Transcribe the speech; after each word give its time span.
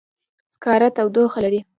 سکاره 0.55 0.87
تودوخه 0.95 1.39
لري. 1.43 1.59